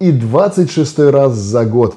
[0.00, 1.96] И 26 раз за год.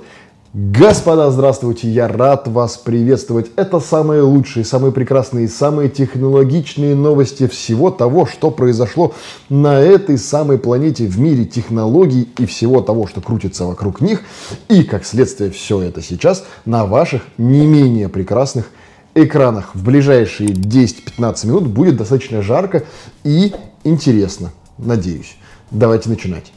[0.53, 3.47] Господа, здравствуйте, я рад вас приветствовать.
[3.55, 9.13] Это самые лучшие, самые прекрасные, самые технологичные новости всего того, что произошло
[9.49, 14.21] на этой самой планете в мире технологий и всего того, что крутится вокруг них.
[14.69, 18.69] И, как следствие, все это сейчас на ваших не менее прекрасных
[19.15, 19.75] экранах.
[19.75, 22.83] В ближайшие 10-15 минут будет достаточно жарко
[23.23, 23.53] и
[23.83, 25.35] интересно, надеюсь.
[25.71, 26.53] Давайте начинать.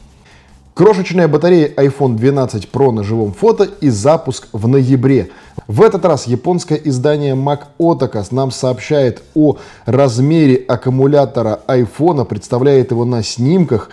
[0.81, 5.29] Крошечная батарея iPhone 12 Pro на живом фото и запуск в ноябре.
[5.67, 13.05] В этот раз японское издание Mac Otacas нам сообщает о размере аккумулятора iPhone, представляет его
[13.05, 13.91] на снимках,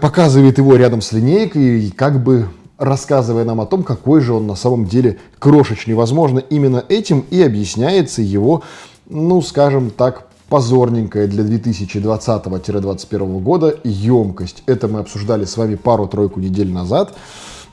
[0.00, 2.46] показывает его рядом с линейкой и как бы
[2.78, 5.94] рассказывая нам о том, какой же он на самом деле крошечный.
[5.94, 8.62] Возможно, именно этим и объясняется его,
[9.08, 14.62] ну, скажем так, позорненькая для 2020-2021 года емкость.
[14.66, 17.14] Это мы обсуждали с вами пару-тройку недель назад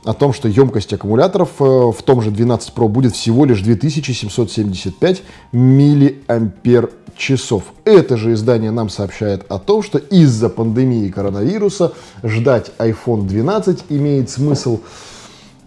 [0.03, 5.23] о том, что емкость аккумуляторов э, в том же 12 Pro будет всего лишь 2775
[5.51, 7.63] миллиампер часов.
[7.85, 14.29] Это же издание нам сообщает о том, что из-за пандемии коронавируса ждать iPhone 12 имеет
[14.29, 14.81] смысл,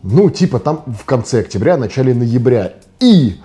[0.02, 2.74] ну, типа там в конце октября, начале ноября.
[3.00, 3.38] И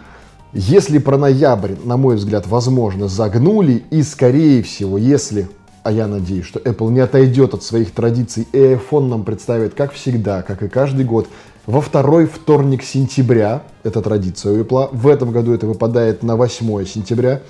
[0.53, 5.49] если про ноябрь, на мой взгляд, возможно, загнули, и скорее всего, если,
[5.81, 9.93] а я надеюсь, что Apple не отойдет от своих традиций, и iPhone нам представит, как
[9.93, 11.27] всегда, как и каждый год,
[11.65, 16.85] во второй вторник сентября, это традиция у Apple, в этом году это выпадает на 8
[16.85, 17.41] сентября,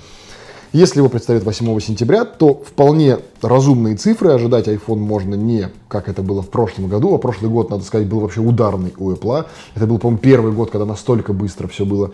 [0.74, 6.22] если его представят 8 сентября, то вполне разумные цифры ожидать iPhone можно не как это
[6.22, 9.46] было в прошлом году, а прошлый год, надо сказать, был вообще ударный у Apple.
[9.76, 12.10] Это был, по-моему, первый год, когда настолько быстро все было.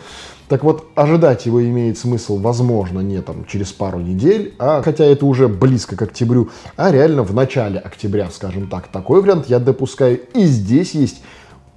[0.48, 5.24] Так вот, ожидать его имеет смысл, возможно, не там через пару недель, а хотя это
[5.24, 8.88] уже близко к октябрю, а реально в начале октября, скажем так.
[8.88, 10.20] Такой вариант я допускаю.
[10.34, 11.22] И здесь есть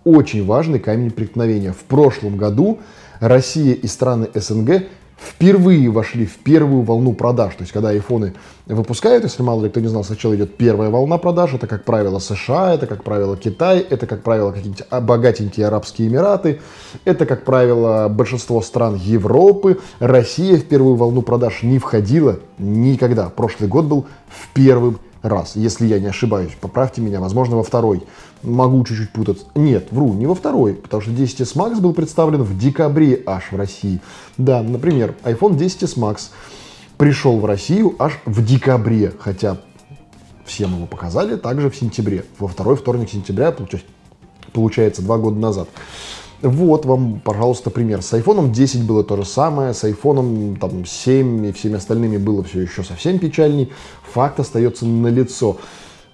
[0.04, 1.72] очень важный камень преткновения.
[1.72, 2.80] В прошлом году
[3.22, 4.84] Россия и страны СНГ
[5.20, 7.56] впервые вошли в первую волну продаж.
[7.56, 8.34] То есть, когда айфоны
[8.66, 12.20] выпускают, если мало ли кто не знал, сначала идет первая волна продаж, это, как правило,
[12.20, 16.62] США, это, как правило, Китай, это, как правило, какие-нибудь богатенькие Арабские Эмираты,
[17.06, 19.80] это, как правило, большинство стран Европы.
[20.00, 23.30] Россия в первую волну продаж не входила никогда.
[23.30, 26.52] Прошлый год был в первым раз, если я не ошибаюсь.
[26.60, 28.04] Поправьте меня, возможно, во второй.
[28.44, 29.46] Могу чуть-чуть путаться.
[29.56, 33.56] Нет, вру, не во второй, потому что 10s Max был представлен в декабре аж в
[33.56, 34.02] России.
[34.38, 36.30] Да, например, iPhone 10s Max
[36.98, 39.58] пришел в Россию аж в декабре, хотя
[40.46, 42.26] всем его показали также в сентябре.
[42.38, 43.56] Во второй вторник сентября,
[44.52, 45.70] получается, два года назад.
[46.44, 48.02] Вот вам, пожалуйста, пример.
[48.02, 52.44] С iPhone 10 было то же самое, с iPhone там, 7 и всеми остальными было
[52.44, 53.72] все еще совсем печальней.
[54.12, 55.58] Факт остается налицо.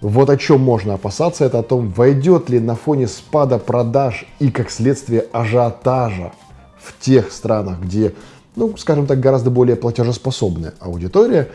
[0.00, 4.52] Вот о чем можно опасаться, это о том, войдет ли на фоне спада продаж и,
[4.52, 6.32] как следствие, ажиотажа
[6.80, 8.14] в тех странах, где,
[8.54, 11.48] ну, скажем так, гораздо более платежеспособная аудитория,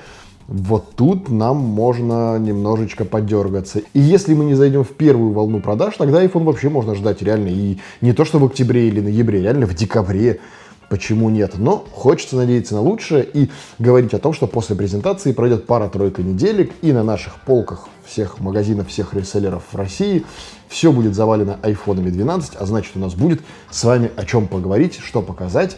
[0.47, 3.79] вот тут нам можно немножечко подергаться.
[3.94, 7.47] И если мы не зайдем в первую волну продаж, тогда iPhone вообще можно ждать реально
[7.47, 10.39] и не то что в октябре или ноябре, реально в декабре.
[10.88, 11.53] Почему нет?
[11.57, 16.73] Но хочется надеяться на лучшее и говорить о том, что после презентации пройдет пара-тройка неделек
[16.83, 20.23] и на наших полках всех магазинов, всех реселлеров в России
[20.67, 23.41] все будет завалено айфонами 12, а значит у нас будет
[23.72, 25.77] с вами о чем поговорить, что показать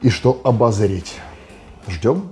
[0.00, 1.16] и что обозреть.
[1.86, 2.24] Ждем.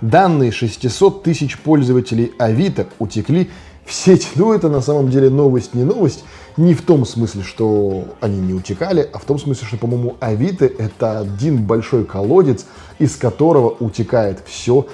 [0.00, 3.50] Данные 600 тысяч пользователей Авито утекли
[3.84, 4.28] в сеть.
[4.34, 6.24] Ну, это на самом деле новость, не новость.
[6.56, 10.64] Не в том смысле, что они не утекали, а в том смысле, что, по-моему, Авито—
[10.78, 12.66] это один большой колодец,
[12.98, 14.86] из которого утекает все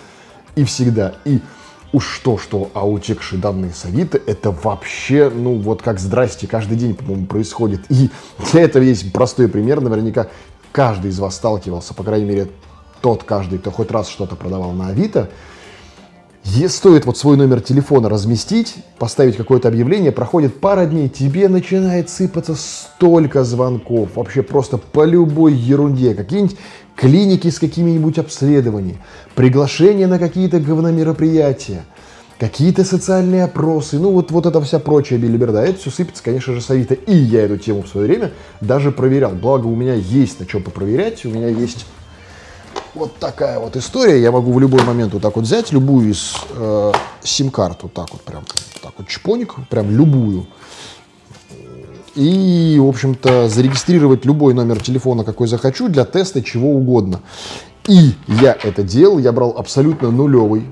[0.57, 1.15] и всегда.
[1.25, 1.41] И
[1.93, 6.95] уж что-что, а утекшие данные с Авито— это вообще, ну, вот как здрасте, каждый день,
[6.95, 7.83] по-моему, происходит.
[7.91, 8.11] И
[8.53, 10.29] для этого есть простой пример, наверняка
[10.73, 12.49] каждый из вас сталкивался, по крайней мере,
[13.01, 15.31] тот каждый, кто хоть раз что-то продавал на Авито,
[16.69, 22.55] стоит вот свой номер телефона разместить, поставить какое-то объявление, проходит пара дней, тебе начинает сыпаться
[22.55, 26.57] столько звонков, вообще просто по любой ерунде, какие-нибудь
[26.97, 28.99] клиники с какими-нибудь обследованиями,
[29.35, 31.85] приглашения на какие-то говномероприятия,
[32.39, 36.63] какие-то социальные опросы, ну вот, вот эта вся прочая билиберда, это все сыпется, конечно же,
[36.63, 36.95] с Авито.
[36.95, 38.33] И я эту тему в свое время
[38.63, 39.33] даже проверял.
[39.33, 41.87] Благо у меня есть на чем попроверять, у меня есть
[42.95, 44.21] вот такая вот история.
[44.21, 46.93] Я могу в любой момент вот так вот взять любую из э,
[47.23, 48.45] сим-карт, вот так вот прям,
[48.83, 50.47] так вот чпоник, прям любую.
[52.15, 57.21] И, в общем-то, зарегистрировать любой номер телефона, какой захочу, для теста чего угодно.
[57.87, 60.65] И я это делал, я брал абсолютно нулевый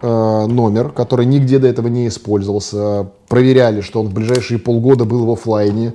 [0.00, 5.24] э, номер, который нигде до этого не использовался, проверяли, что он в ближайшие полгода был
[5.24, 5.94] в офлайне,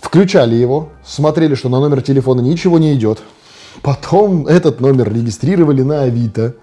[0.00, 3.22] включали его, смотрели, что на номер телефона ничего не идет,
[3.80, 6.54] потом этот номер регистрировали на Авито,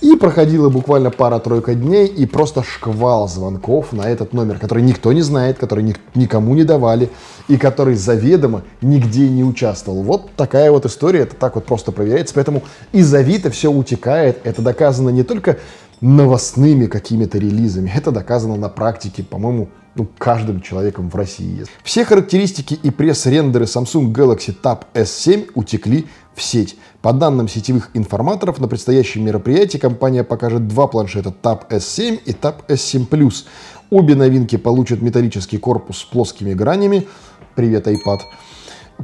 [0.00, 5.20] и проходила буквально пара-тройка дней, и просто шквал звонков на этот номер, который никто не
[5.20, 7.10] знает, который ни, никому не давали,
[7.48, 10.02] и который заведомо нигде не участвовал.
[10.02, 12.34] Вот такая вот история, это так вот просто проверяется.
[12.34, 12.62] Поэтому
[12.92, 14.38] из Авито все утекает.
[14.44, 15.58] Это доказано не только
[16.00, 21.64] новостными какими-то релизами, это доказано на практике, по-моему, ну, каждым человеком в России.
[21.82, 26.76] Все характеристики и пресс-рендеры Samsung Galaxy Tab S7 утекли в сеть.
[27.02, 32.66] По данным сетевых информаторов, на предстоящем мероприятии компания покажет два планшета Tab S7 и Tab
[32.68, 33.44] S7 Plus.
[33.90, 37.08] Обе новинки получат металлический корпус с плоскими гранями.
[37.54, 38.20] Привет, iPad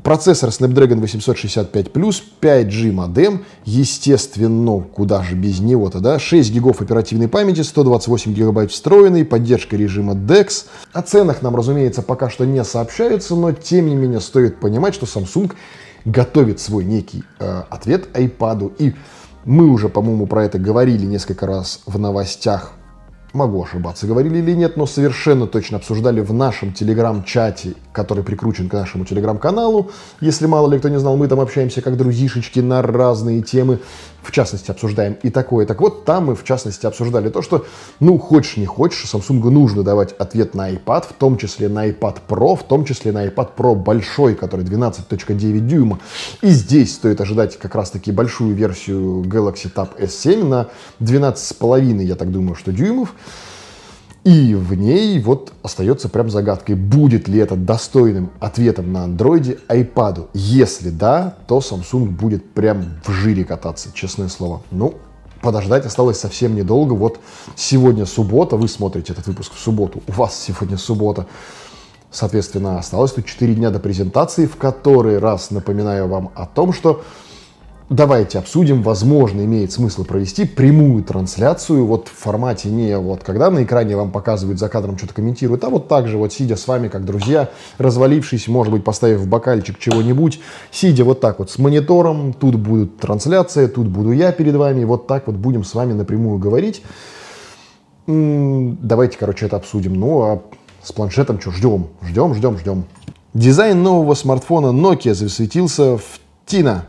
[0.02, 7.62] Процессор Snapdragon 865 5G модем, естественно, куда же без него-то, да, 6 гигов оперативной памяти,
[7.62, 10.66] 128 гигабайт встроенной, поддержка режима DeX.
[10.92, 15.06] О ценах нам, разумеется, пока что не сообщается, но тем не менее стоит понимать, что
[15.06, 15.52] Samsung
[16.06, 18.74] готовит свой некий э, ответ iPad.
[18.78, 18.94] И
[19.44, 22.72] мы уже, по-моему, про это говорили несколько раз в новостях
[23.32, 28.74] могу ошибаться, говорили или нет, но совершенно точно обсуждали в нашем телеграм-чате, который прикручен к
[28.74, 29.90] нашему телеграм-каналу.
[30.20, 33.78] Если мало ли кто не знал, мы там общаемся как друзишечки на разные темы.
[34.22, 35.66] В частности, обсуждаем и такое.
[35.66, 37.64] Так вот, там мы в частности обсуждали то, что,
[38.00, 42.18] ну, хочешь не хочешь, Samsung нужно давать ответ на iPad, в том числе на iPad
[42.28, 46.00] Pro, в том числе на iPad Pro большой, который 12.9 дюйма.
[46.42, 50.68] И здесь стоит ожидать как раз-таки большую версию Galaxy Tab S7 на
[51.00, 53.14] 12,5, я так думаю, что дюймов.
[54.26, 60.30] И в ней вот остается прям загадкой, будет ли это достойным ответом на андроиде iPad.
[60.34, 64.62] Если да, то Samsung будет прям в жире кататься, честное слово.
[64.72, 64.94] Ну,
[65.42, 66.94] подождать осталось совсем недолго.
[66.94, 67.20] Вот
[67.54, 71.28] сегодня суббота, вы смотрите этот выпуск в субботу, у вас сегодня суббота.
[72.10, 77.04] Соответственно, осталось тут 4 дня до презентации, в который раз напоминаю вам о том, что
[77.88, 83.62] Давайте обсудим, возможно, имеет смысл провести прямую трансляцию вот в формате не вот когда на
[83.62, 86.88] экране вам показывают за кадром что-то комментируют, а вот так же вот сидя с вами
[86.88, 87.48] как друзья,
[87.78, 90.40] развалившись, может быть, поставив бокальчик чего-нибудь,
[90.72, 95.06] сидя вот так вот с монитором, тут будет трансляция, тут буду я перед вами, вот
[95.06, 96.82] так вот будем с вами напрямую говорить.
[98.08, 99.94] Давайте, короче, это обсудим.
[99.94, 100.42] Ну, а
[100.82, 102.84] с планшетом что, ждем, ждем, ждем, ждем.
[103.32, 106.86] Дизайн нового смартфона Nokia засветился в Тина.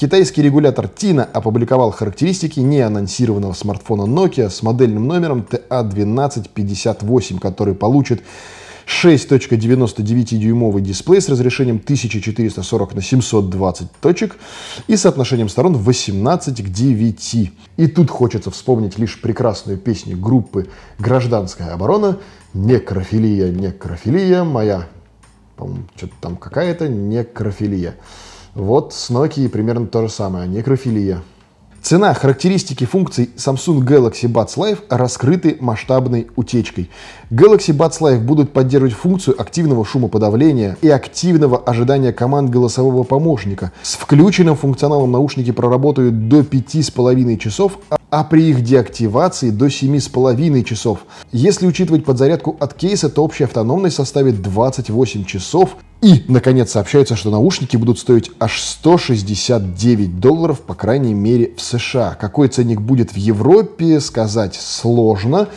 [0.00, 8.22] Китайский регулятор TINA опубликовал характеристики неанонсированного смартфона Nokia с модельным номером TA1258, который получит
[8.86, 14.36] 6.99-дюймовый дисплей с разрешением 1440 на 720 точек
[14.86, 17.52] и соотношением сторон 18 к 9.
[17.76, 20.68] И тут хочется вспомнить лишь прекрасную песню группы
[21.00, 22.18] «Гражданская оборона»
[22.54, 24.86] «Некрофилия, некрофилия моя».
[25.56, 27.96] По-моему, что-то там какая-то некрофилия.
[28.54, 31.22] Вот с Nokia примерно то же самое, некрофилия.
[31.80, 36.90] Цена, характеристики функций Samsung Galaxy Buds Live раскрыты масштабной утечкой.
[37.30, 43.72] Galaxy Buds Live будут поддерживать функцию активного шумоподавления и активного ожидания команд голосового помощника.
[43.82, 47.78] С включенным функционалом наушники проработают до 5,5 часов,
[48.10, 51.00] а при их деактивации до 7,5 часов.
[51.30, 55.76] Если учитывать подзарядку от кейса, то общая автономность составит 28 часов.
[56.00, 62.16] И, наконец, сообщается, что наушники будут стоить аж 169 долларов, по крайней мере, в США.
[62.18, 65.48] Какой ценник будет в Европе, сказать сложно,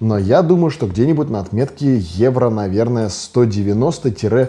[0.00, 4.48] но я думаю, что где-нибудь на отметке евро, наверное, 190-200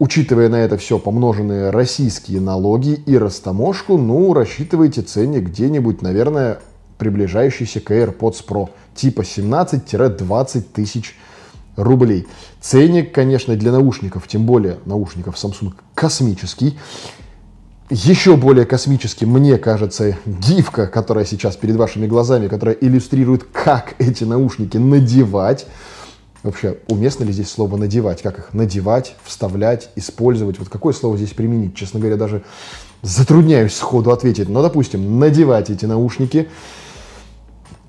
[0.00, 6.60] Учитывая на это все помноженные российские налоги и растаможку, ну, рассчитывайте ценник где-нибудь, наверное,
[6.96, 11.18] приближающийся к AirPods Pro, типа 17-20 тысяч
[11.76, 12.26] рублей.
[12.62, 16.78] Ценник, конечно, для наушников, тем более наушников Samsung, космический.
[17.90, 24.24] Еще более космический, мне кажется, гифка, которая сейчас перед вашими глазами, которая иллюстрирует, как эти
[24.24, 25.66] наушники надевать.
[26.42, 28.22] Вообще, уместно ли здесь слово «надевать»?
[28.22, 30.58] Как их надевать, вставлять, использовать?
[30.58, 31.74] Вот какое слово здесь применить?
[31.74, 32.42] Честно говоря, даже
[33.02, 34.48] затрудняюсь сходу ответить.
[34.48, 36.48] Но, допустим, надевать эти наушники–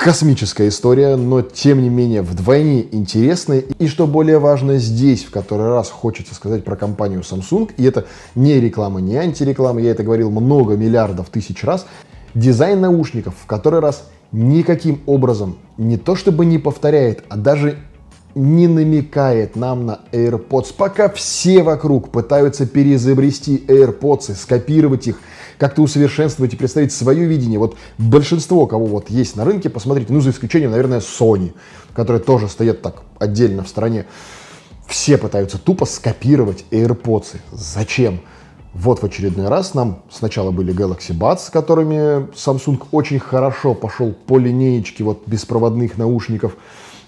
[0.01, 3.59] космическая история, но тем не менее вдвойне интересная.
[3.59, 8.07] И что более важно здесь, в который раз хочется сказать про компанию Samsung, и это
[8.33, 11.85] не реклама, не антиреклама, я это говорил много миллиардов тысяч раз,
[12.33, 17.77] дизайн наушников в который раз никаким образом не то чтобы не повторяет, а даже
[18.35, 20.73] не намекает нам на AirPods.
[20.75, 25.19] Пока все вокруг пытаются переизобрести AirPods, скопировать их,
[25.57, 27.59] как-то усовершенствовать и представить свое видение.
[27.59, 31.53] Вот большинство, кого вот есть на рынке, посмотрите, ну, за исключением, наверное, Sony,
[31.93, 34.05] которые тоже стоят так отдельно в стороне.
[34.87, 37.37] Все пытаются тупо скопировать AirPods.
[37.51, 38.21] Зачем?
[38.73, 44.13] Вот в очередной раз нам сначала были Galaxy Buds, с которыми Samsung очень хорошо пошел
[44.13, 46.55] по линеечке вот беспроводных наушников.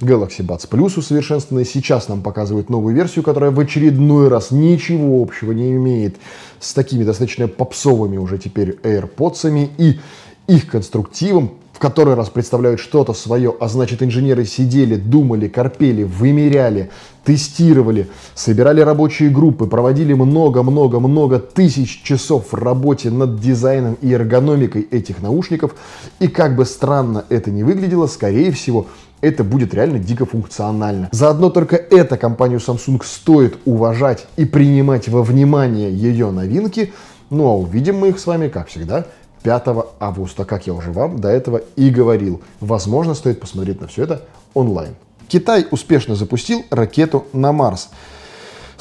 [0.03, 1.65] Galaxy Buds Plus усовершенствованный.
[1.65, 6.17] Сейчас нам показывают новую версию, которая в очередной раз ничего общего не имеет
[6.59, 9.99] с такими достаточно попсовыми уже теперь AirPods и
[10.47, 16.91] их конструктивом, в который раз представляют что-то свое, а значит инженеры сидели, думали, корпели, вымеряли,
[17.23, 25.21] тестировали, собирали рабочие группы, проводили много-много-много тысяч часов в работе над дизайном и эргономикой этих
[25.21, 25.75] наушников.
[26.19, 28.85] И как бы странно это ни выглядело, скорее всего,
[29.23, 31.07] это будет реально дико функционально.
[31.11, 36.93] Заодно только эта компанию Samsung стоит уважать и принимать во внимание ее новинки.
[37.29, 39.05] Ну а увидим мы их с вами, как всегда,
[39.43, 39.63] 5
[40.01, 42.41] августа, как я уже вам до этого и говорил.
[42.59, 44.95] Возможно, стоит посмотреть на все это онлайн.
[45.29, 47.91] Китай успешно запустил ракету на Марс.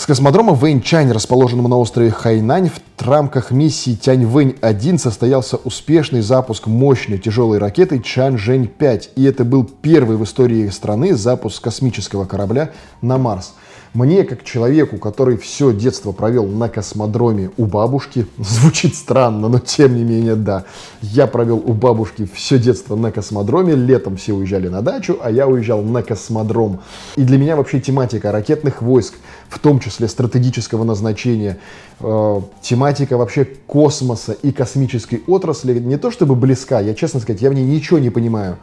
[0.02, 7.18] С космодрома Вэньчань, расположенного на острове Хайнань, в рамках миссии Тяньвэнь-1 состоялся успешный запуск мощной
[7.18, 9.10] тяжелой ракеты Чанчжэнь-5.
[9.14, 13.54] И это был первый в истории страны запуск космического корабля на Марс.
[13.94, 19.94] Мне, как человеку, который все детство провел на космодроме у бабушки, звучит странно, но тем
[19.94, 20.64] не менее, да.
[21.02, 25.46] Я провел у бабушки все детство на космодроме, летом все уезжали на дачу, а я
[25.46, 26.80] уезжал на космодром.
[27.16, 29.14] И для меня вообще тематика ракетных войск,
[29.50, 31.58] в том числе стратегического назначения,
[32.00, 37.50] э, тематика вообще космоса и космической отрасли не то чтобы близка, я честно сказать, я
[37.50, 38.56] в ней ничего не понимаю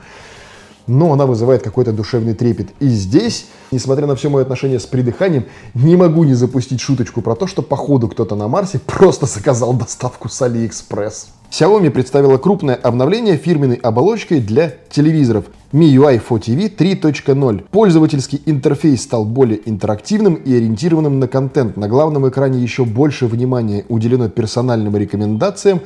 [0.90, 2.70] но она вызывает какой-то душевный трепет.
[2.80, 7.36] И здесь, несмотря на все мое отношение с придыханием, не могу не запустить шуточку про
[7.36, 11.30] то, что походу кто-то на Марсе просто заказал доставку с AliExpress.
[11.52, 17.66] Xiaomi представила крупное обновление фирменной оболочкой для телевизоров MIUI 4TV 3.0.
[17.70, 21.78] Пользовательский интерфейс стал более интерактивным и ориентированным на контент.
[21.78, 25.82] На главном экране еще больше внимания уделено персональным рекомендациям,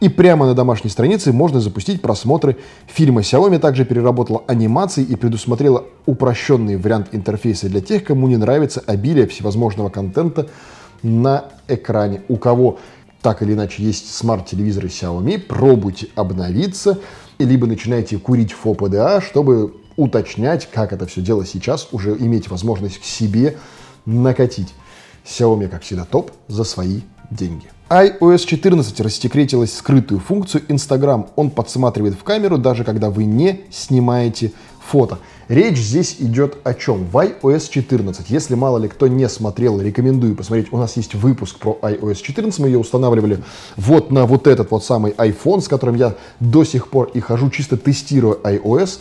[0.00, 3.22] и прямо на домашней странице можно запустить просмотры фильма.
[3.22, 9.26] Xiaomi также переработала анимации и предусмотрела упрощенный вариант интерфейса для тех, кому не нравится обилие
[9.26, 10.48] всевозможного контента
[11.02, 12.20] на экране.
[12.28, 12.78] У кого
[13.22, 16.98] так или иначе есть смарт-телевизоры Xiaomi, пробуйте обновиться,
[17.44, 23.04] либо начинайте курить FOPDA, чтобы уточнять, как это все дело сейчас, уже иметь возможность к
[23.04, 23.56] себе
[24.06, 24.74] накатить.
[25.24, 31.26] Xiaomi, как всегда, топ за свои деньги iOS 14 рассекретилась скрытую функцию Instagram.
[31.36, 34.52] Он подсматривает в камеру, даже когда вы не снимаете
[34.84, 35.18] фото.
[35.48, 37.04] Речь здесь идет о чем?
[37.04, 40.72] В iOS 14, если мало ли кто не смотрел, рекомендую посмотреть.
[40.72, 43.42] У нас есть выпуск про iOS 14, мы ее устанавливали
[43.76, 47.50] вот на вот этот вот самый iPhone, с которым я до сих пор и хожу,
[47.50, 49.00] чисто тестируя iOS.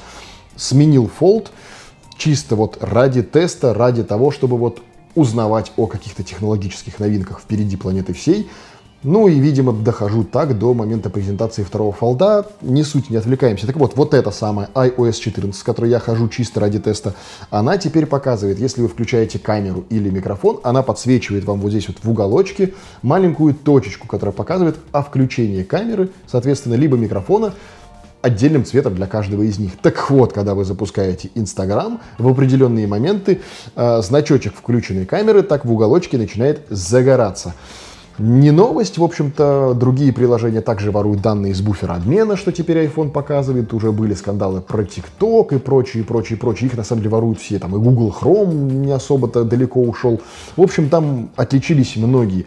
[0.55, 1.47] Сменил Fold,
[2.17, 4.81] чисто вот ради теста, ради того, чтобы вот
[5.15, 8.49] узнавать о каких-то технологических новинках впереди планеты всей.
[9.03, 12.45] Ну и, видимо, дохожу так до момента презентации второго фолда.
[12.61, 13.65] Не суть, не отвлекаемся.
[13.65, 17.15] Так вот, вот эта самая iOS 14, с которой я хожу чисто ради теста,
[17.49, 21.97] она теперь показывает, если вы включаете камеру или микрофон, она подсвечивает вам вот здесь вот
[22.03, 27.55] в уголочке маленькую точечку, которая показывает о включении камеры, соответственно, либо микрофона,
[28.21, 29.71] отдельным цветом для каждого из них.
[29.81, 33.41] Так вот, когда вы запускаете Инстаграм, в определенные моменты
[33.75, 37.55] э, значочек включенной камеры так в уголочке начинает загораться.
[38.17, 43.09] Не новость, в общем-то, другие приложения также воруют данные из буфера обмена, что теперь iPhone
[43.09, 43.73] показывает.
[43.73, 46.69] Уже были скандалы про TikTok и прочее, прочее, прочее.
[46.69, 47.57] Их на самом деле воруют все.
[47.57, 50.21] Там и Google Chrome не особо-то далеко ушел.
[50.55, 52.45] В общем, там отличились многие.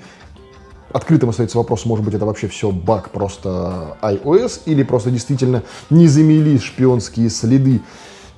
[0.92, 6.06] Открытым остается вопрос, может быть, это вообще все баг просто iOS или просто действительно не
[6.06, 7.80] замели шпионские следы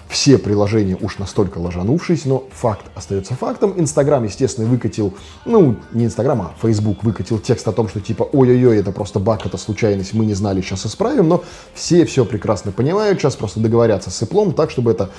[0.08, 3.74] все приложения уж настолько ложанувшись, но факт остается фактом.
[3.76, 8.78] Инстаграм, естественно, выкатил, ну, не Инстаграм, а Фейсбук выкатил текст о том, что типа, ой-ой-ой,
[8.78, 11.44] это просто баг, это случайность, мы не знали, сейчас исправим, но
[11.74, 15.10] все все прекрасно понимают, сейчас просто договорятся с Apple так, чтобы эта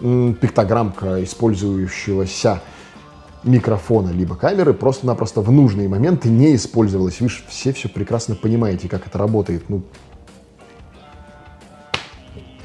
[0.00, 2.60] м, пиктограммка использующегося
[3.44, 7.18] микрофона либо камеры просто-напросто в нужные моменты не использовалась.
[7.18, 9.68] Же все все прекрасно понимаете, как это работает.
[9.68, 9.82] Ну,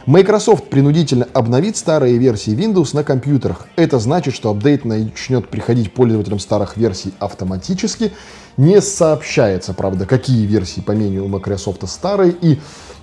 [0.06, 3.68] Microsoft принудительно обновит старые версии Windows на компьютерах.
[3.75, 8.12] Это значит, что апдейт начнет приходить пользователям старых версий автоматически.
[8.58, 12.34] Не сообщается, правда, какие версии по мнению Microsoft старые.
[12.41, 12.60] И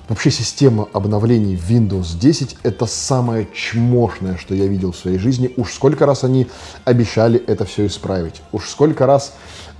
[0.09, 5.53] вообще система обновлений Windows 10 это самое чмошное, что я видел в своей жизни.
[5.57, 6.47] Уж сколько раз они
[6.85, 8.43] обещали это все исправить.
[8.53, 9.35] Уж сколько раз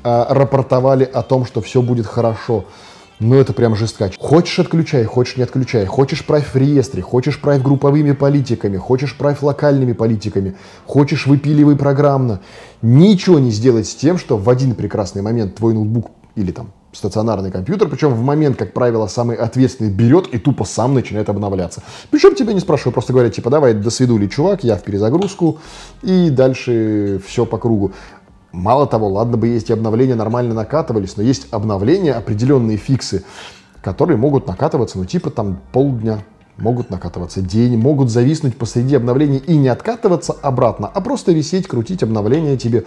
[0.05, 2.67] э, рапортовали о том, что все будет хорошо.
[3.21, 4.15] Но это прям жесткач.
[4.19, 5.87] Хочешь отключай, хочешь не отключай.
[5.87, 10.57] Хочешь правь в реестре, хочешь правь групповыми политиками, хочешь правь локальными политиками,
[10.87, 12.41] хочешь выпиливай программно.
[12.83, 17.51] Ничего не сделать с тем, что в один прекрасный момент твой ноутбук или там стационарный
[17.51, 21.83] компьютер, причем в момент, как правило, самый ответственный берет и тупо сам начинает обновляться.
[22.11, 25.59] Причем тебя не спрашиваю, просто говорят, типа, давай до свидули, чувак, я в перезагрузку,
[26.03, 27.93] и дальше все по кругу.
[28.53, 33.25] Мало того, ладно бы есть и обновления нормально накатывались, но есть обновления, определенные фиксы,
[33.83, 36.21] которые могут накатываться, ну типа там полдня,
[36.57, 42.03] могут накатываться день, могут зависнуть посреди обновления и не откатываться обратно, а просто висеть, крутить
[42.03, 42.85] обновления тебе.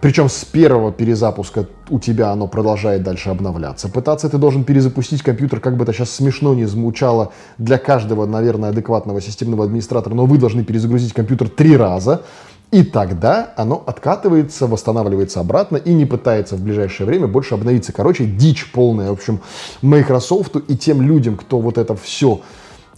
[0.00, 3.88] Причем с первого перезапуска у тебя оно продолжает дальше обновляться.
[3.88, 8.70] Пытаться ты должен перезапустить компьютер, как бы это сейчас смешно не звучало для каждого, наверное,
[8.70, 12.22] адекватного системного администратора, но вы должны перезагрузить компьютер три раза.
[12.70, 17.92] И тогда оно откатывается, восстанавливается обратно и не пытается в ближайшее время больше обновиться.
[17.92, 19.08] Короче, дичь полная.
[19.08, 19.40] В общем,
[19.80, 22.42] Microsoft и тем людям, кто вот это все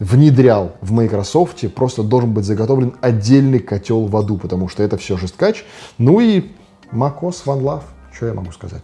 [0.00, 5.16] внедрял в Microsoft, просто должен быть заготовлен отдельный котел в аду, потому что это все
[5.16, 5.64] жесткач.
[5.98, 6.50] Ну и
[6.90, 8.82] macOS One Love, что я могу сказать?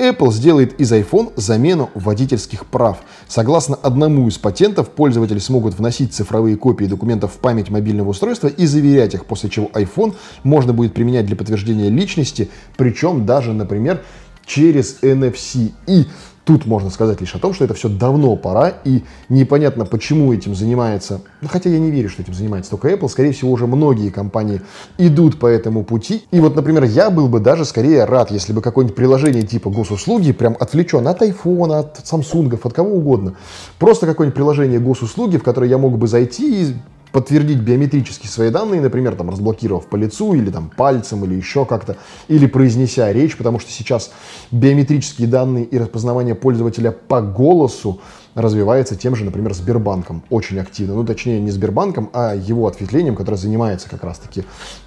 [0.00, 3.02] Apple сделает из iPhone замену водительских прав.
[3.28, 8.64] Согласно одному из патентов, пользователи смогут вносить цифровые копии документов в память мобильного устройства и
[8.64, 14.02] заверять их, после чего iPhone можно будет применять для подтверждения личности, причем даже, например,
[14.46, 15.72] через NFC.
[15.86, 16.06] И
[16.44, 20.54] Тут можно сказать лишь о том, что это все давно пора, и непонятно, почему этим
[20.54, 24.08] занимается, ну, хотя я не верю, что этим занимается только Apple, скорее всего, уже многие
[24.10, 24.62] компании
[24.96, 26.24] идут по этому пути.
[26.30, 30.32] И вот, например, я был бы даже скорее рад, если бы какое-нибудь приложение типа госуслуги
[30.32, 33.34] прям отвлечен от iPhone, от Samsung, от кого угодно.
[33.78, 36.74] Просто какое-нибудь приложение госуслуги, в которое я мог бы зайти и
[37.12, 41.96] подтвердить биометрически свои данные, например, там, разблокировав по лицу или там, пальцем или еще как-то,
[42.28, 44.12] или произнеся речь, потому что сейчас
[44.50, 48.00] биометрические данные и распознавание пользователя по голосу
[48.34, 50.94] развивается тем же, например, Сбербанком очень активно.
[50.94, 54.44] Ну, точнее, не Сбербанком, а его ответвлением, которое занимается как раз-таки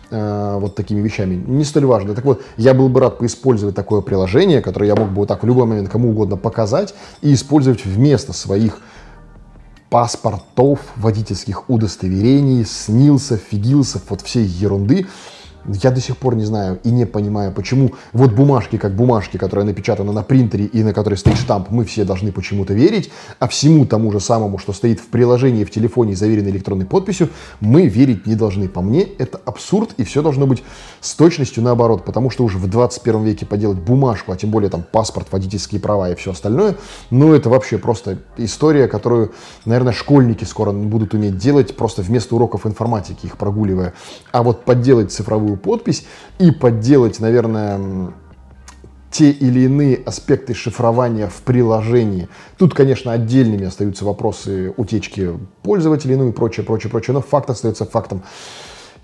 [0.09, 1.35] э, вот такими вещами.
[1.35, 2.13] Не столь важно.
[2.15, 5.43] Так вот, я был бы рад поиспользовать такое приложение, которое я мог бы вот так
[5.43, 8.79] в любой момент кому угодно показать и использовать вместо своих
[9.93, 15.05] паспортов, водительских удостоверений, снился, фигился, вот всей ерунды.
[15.65, 19.65] Я до сих пор не знаю и не понимаю, почему вот бумажки, как бумажки, которые
[19.65, 23.85] напечатаны на принтере и на которой стоит штамп, мы все должны почему-то верить, а всему
[23.85, 27.29] тому же самому, что стоит в приложении в телефоне, заверенной электронной подписью,
[27.61, 28.67] мы верить не должны.
[28.67, 30.63] По мне, это абсурд, и все должно быть
[30.99, 34.83] с точностью наоборот, потому что уже в 21 веке поделать бумажку, а тем более там
[34.91, 36.75] паспорт, водительские права и все остальное,
[37.09, 39.31] ну это вообще просто история, которую,
[39.65, 43.93] наверное, школьники скоро будут уметь делать просто вместо уроков информатики, их прогуливая.
[44.31, 46.05] А вот подделать цифровую цифровую подпись
[46.39, 48.13] и подделать, наверное,
[49.11, 52.27] те или иные аспекты шифрования в приложении.
[52.57, 57.85] Тут, конечно, отдельными остаются вопросы утечки пользователей, ну и прочее, прочее, прочее, но факт остается
[57.85, 58.23] фактом.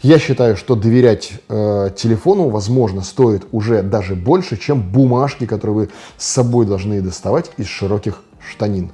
[0.01, 5.89] Я считаю, что доверять э, телефону, возможно, стоит уже даже больше, чем бумажки, которые вы
[6.17, 8.91] с собой должны доставать из широких штанин.